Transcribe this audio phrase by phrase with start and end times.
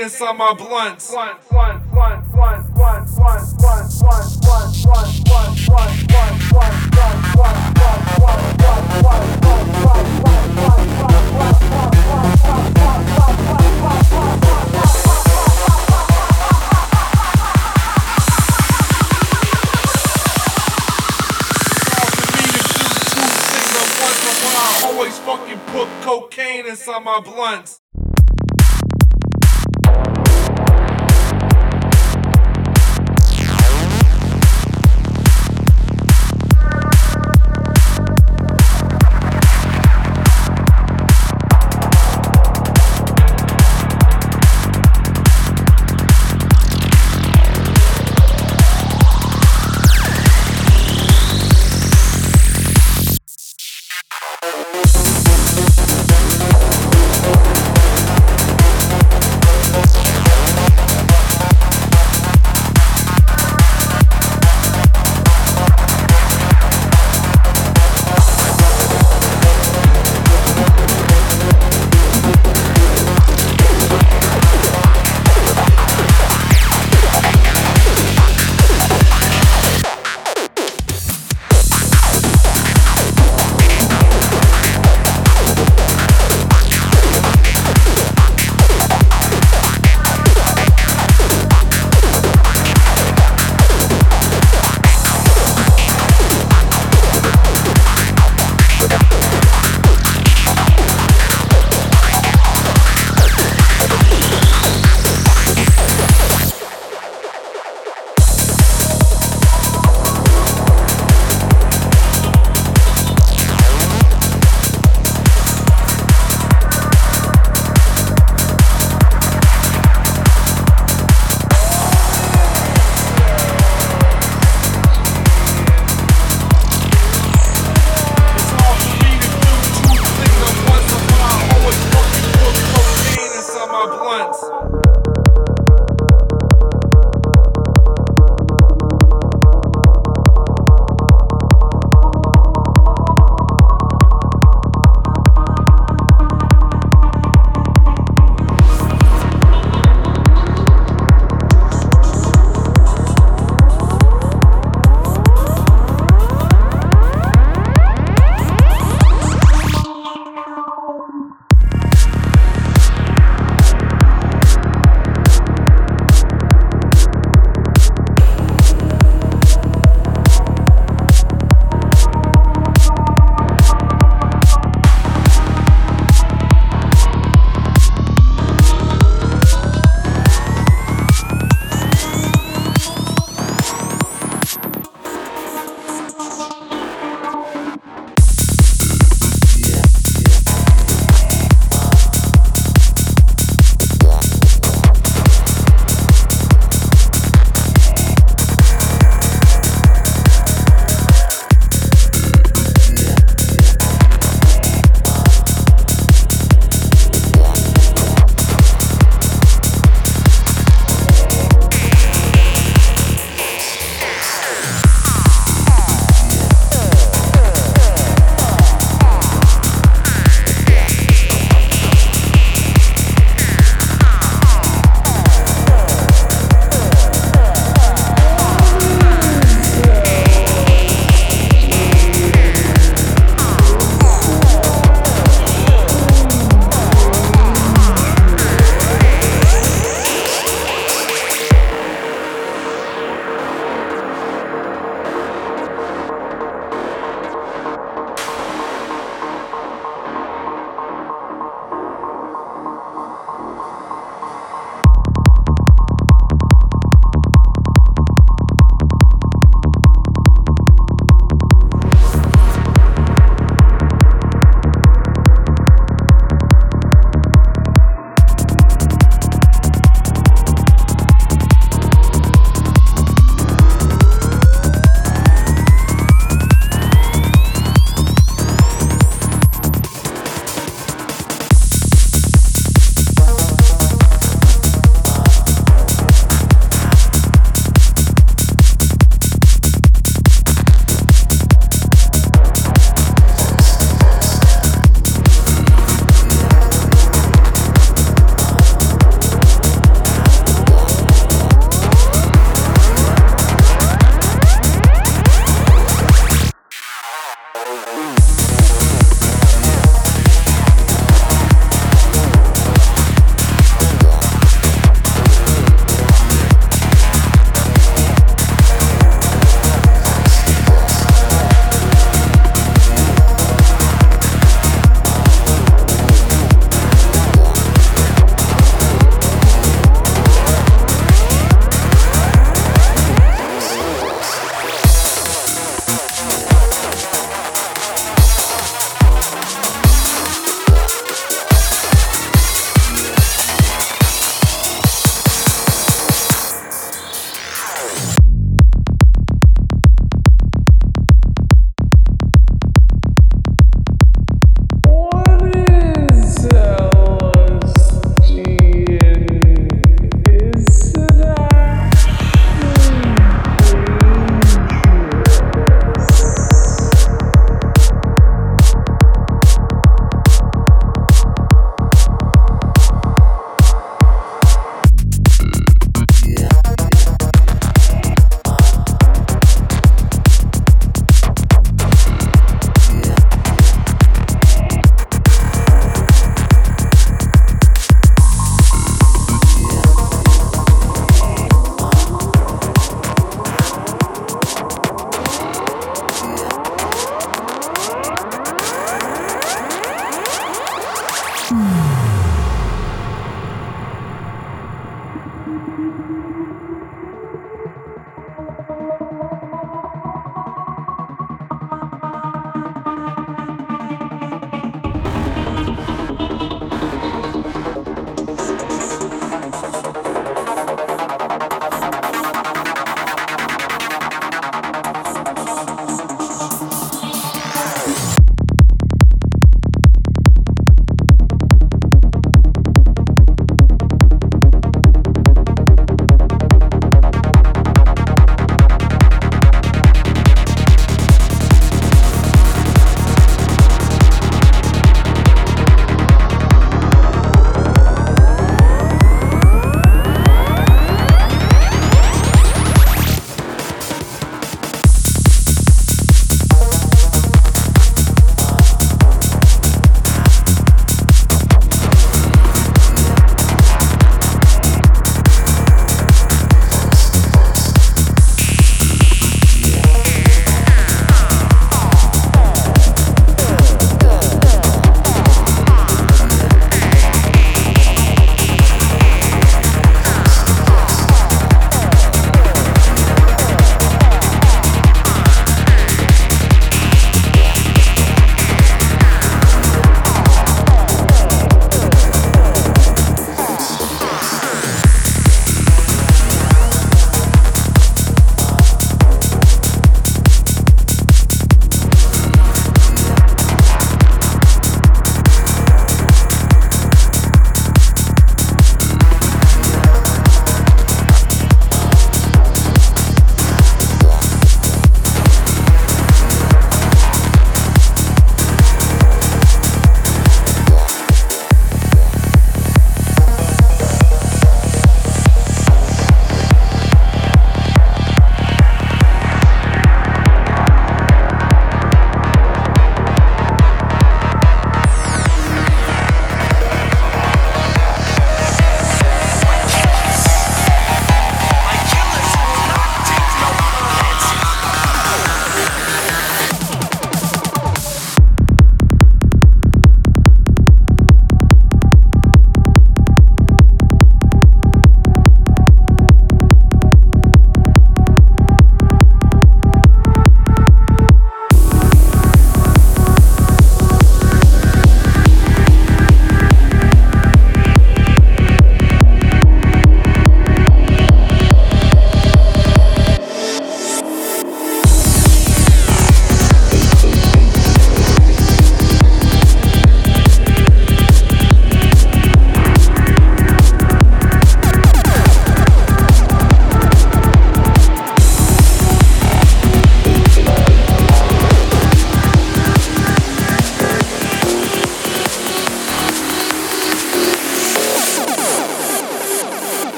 [0.00, 1.12] pain inside my blunts.
[1.12, 1.30] Oh
[24.84, 27.79] always fucking put cocaine inside my blunts.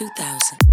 [0.00, 0.69] 2000.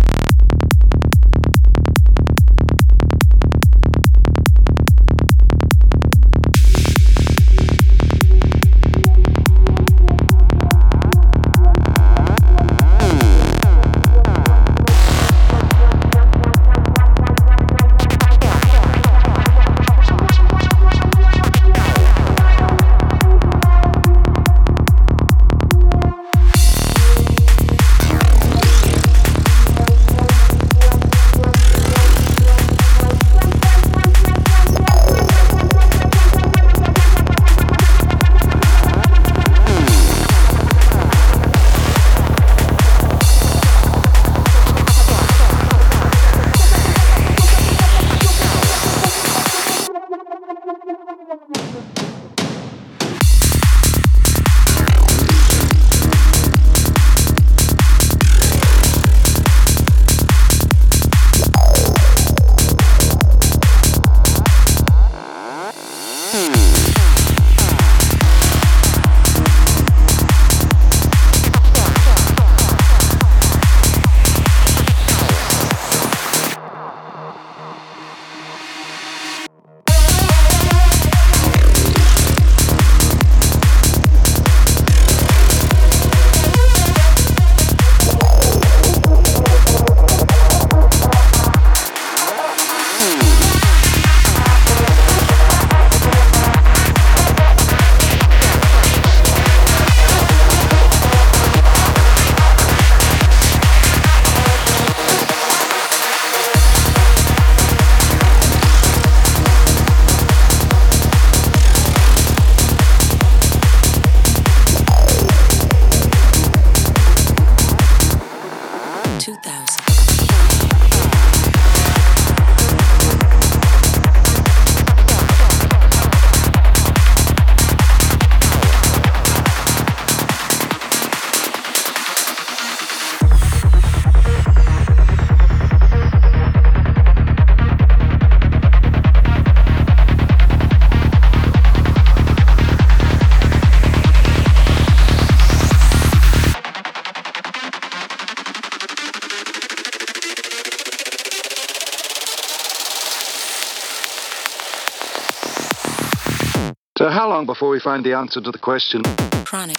[157.38, 159.04] Long before we find the answer to the question?
[159.46, 159.78] Chronic.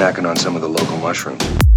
[0.00, 1.69] Snacking on some of the local mushrooms.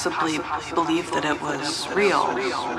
[0.00, 0.38] Possibly
[0.74, 2.69] believe that it was real.